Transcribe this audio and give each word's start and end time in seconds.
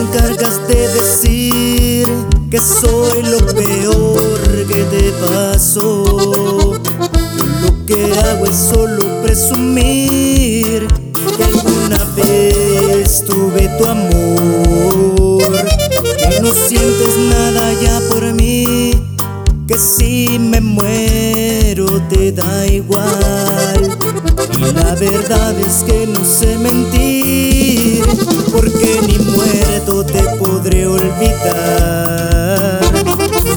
encargas 0.00 0.66
de 0.66 0.88
decir 0.88 2.08
que 2.50 2.58
soy 2.58 3.22
lo 3.22 3.38
peor 3.46 4.66
que 4.66 4.84
te 4.84 5.12
pasó. 5.24 6.80
Lo 7.62 7.86
que 7.86 8.12
hago 8.18 8.46
es 8.46 8.56
solo 8.56 9.22
presumir 9.22 10.86
que 11.36 11.44
alguna 11.44 12.04
vez 12.16 13.24
tuve 13.26 13.68
tu 13.78 13.84
amor. 13.84 15.42
Que 16.18 16.40
no 16.40 16.52
sientes 16.52 17.16
nada 17.28 17.72
ya 17.74 18.00
por 18.08 18.32
mí, 18.32 18.92
que 19.66 19.76
si 19.76 20.38
me 20.38 20.60
muero 20.60 21.86
te 22.08 22.32
da 22.32 22.66
igual. 22.66 23.98
Y 24.58 24.72
la 24.72 24.94
verdad 24.94 25.58
es 25.58 25.84
que 25.84 26.06
no 26.06 26.24
sé 26.24 26.56
mentir. 26.58 26.99
Olvidar. 30.92 32.80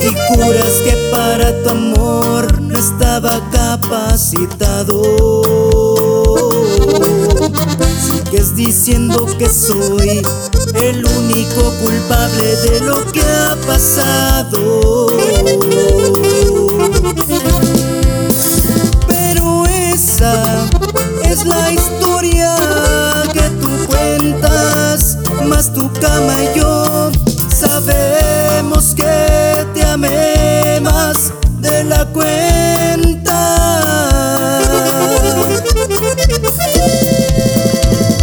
Y 0.00 0.14
juras 0.28 0.82
que 0.84 0.96
para 1.12 1.62
tu 1.62 1.70
amor 1.70 2.60
no 2.60 2.78
estaba 2.78 3.40
capacitado. 3.50 5.02
Sigues 8.00 8.54
diciendo 8.56 9.26
que 9.38 9.48
soy 9.48 10.22
el 10.74 11.04
único 11.04 11.72
culpable 11.82 12.56
de 12.56 12.80
lo 12.80 13.04
que 13.12 13.22
ha 13.22 13.56
pasado. 13.66 15.06
Pero 19.06 19.64
esa 19.66 20.68
es 21.24 21.44
la 21.44 21.72
historia 21.72 22.54
que 23.32 23.42
tú 23.60 23.68
cuentas, 23.86 25.18
más 25.44 25.72
tu 25.72 25.90
cama 25.94 26.34
y 26.42 26.58
yo 26.58 26.81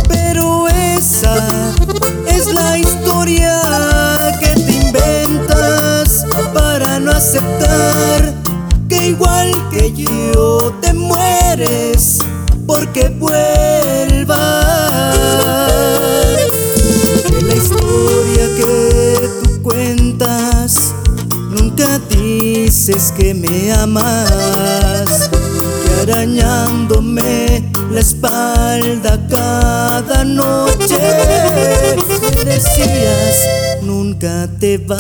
Pero 0.08 0.68
esa 0.68 1.36
es 2.28 2.54
la 2.54 2.78
historia 2.78 3.60
que 4.40 4.50
te 4.50 4.72
inventas 4.72 6.26
para 6.54 7.00
no 7.00 7.12
aceptar 7.12 8.34
que 8.88 9.08
igual 9.08 9.52
que 9.72 9.94
yo 9.94 10.74
te 10.82 10.94
mueres 10.94 12.20
porque 12.68 13.10
vuelvas. 13.10 14.09
Que 23.16 23.36
me 23.36 23.72
amas. 23.72 25.30
Que 25.86 26.02
arañándome 26.02 27.64
la 27.92 28.00
espalda 28.00 29.20
cada 29.30 30.24
noche 30.24 30.98
me 32.26 32.44
decías 32.46 33.48
nunca 33.84 34.50
te 34.60 34.80
vayas. 34.80 35.00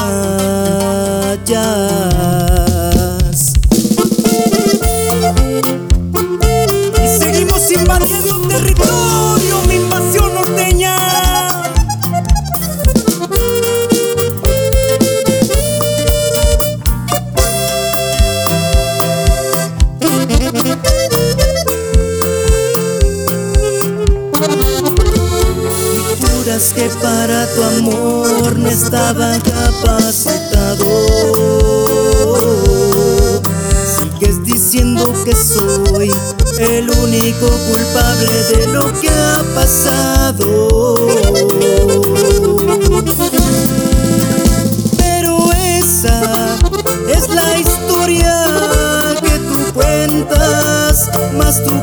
Que 26.49 26.89
para 27.01 27.45
tu 27.53 27.63
amor 27.63 28.57
no 28.57 28.69
estaba 28.69 29.37
capacitado. 29.37 30.87
Sigues 33.85 34.43
diciendo 34.43 35.13
que 35.23 35.35
soy 35.35 36.11
el 36.57 36.89
único 36.89 37.47
culpable 37.47 38.33
de 38.51 38.67
lo 38.73 38.91
que 38.99 39.09
ha 39.09 39.43
pasado. 39.53 40.95
Pero 44.97 45.51
esa 45.53 46.57
es 47.09 47.29
la 47.29 47.59
historia 47.59 48.47
que 49.21 49.37
tú 49.37 49.73
cuentas, 49.75 51.11
más 51.37 51.63
tu 51.63 51.79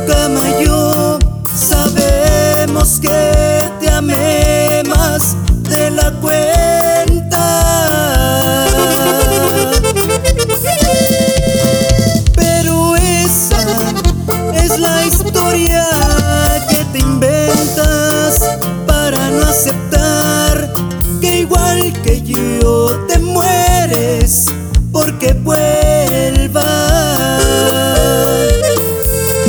porque 24.92 25.32
vuelvas. 25.32 26.64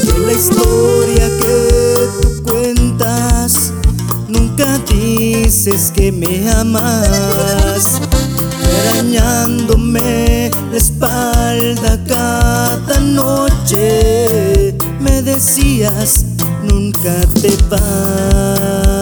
Que 0.01 0.19
la 0.25 0.33
historia 0.33 1.29
que 1.39 2.07
tú 2.21 2.43
cuentas 2.43 3.73
nunca 4.27 4.77
dices 4.89 5.91
que 5.93 6.11
me 6.11 6.49
amas 6.49 7.99
arañándome 8.89 10.51
la 10.71 10.77
espalda 10.77 11.99
cada 12.07 12.99
noche. 12.99 14.75
Me 15.01 15.21
decías, 15.21 16.25
nunca 16.63 17.13
te 17.41 17.51
vas. 17.69 18.96